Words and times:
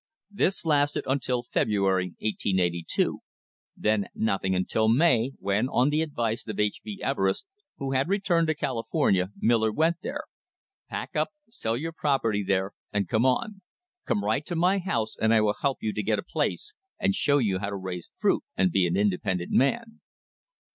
This 0.31 0.65
lasted 0.65 1.03
until 1.05 1.43
February, 1.43 2.05
1882; 2.21 3.19
then 3.77 4.07
nothing 4.15 4.55
until 4.55 4.87
May, 4.89 5.33
when, 5.37 5.69
on 5.69 5.91
the 5.91 6.01
advice 6.01 6.47
of 6.47 6.59
H. 6.59 6.81
B. 6.83 6.99
Everest, 7.03 7.45
who 7.77 7.91
had 7.91 8.09
returned 8.09 8.47
to 8.47 8.55
California, 8.55 9.29
Miller 9.39 9.71
went 9.71 9.97
there: 10.01 10.23
"Pack 10.89 11.15
up, 11.15 11.27
sell 11.51 11.77
your 11.77 11.91
property 11.93 12.41
there 12.41 12.71
and 12.91 13.07
come 13.07 13.27
on. 13.27 13.61
Come 14.07 14.23
right 14.25 14.43
to 14.47 14.55
my 14.55 14.79
house 14.79 15.15
and 15.15 15.31
I 15.35 15.41
will 15.41 15.57
help 15.61 15.77
you 15.83 15.93
to 15.93 16.01
get 16.01 16.17
a 16.17 16.23
place 16.23 16.73
and 16.99 17.13
show 17.13 17.37
you 17.37 17.59
how 17.59 17.69
to 17.69 17.75
raise 17.75 18.09
fruit 18.15 18.43
and 18.57 18.71
be 18.71 18.87
an 18.87 18.97
independent 18.97 19.51
man." 19.51 20.01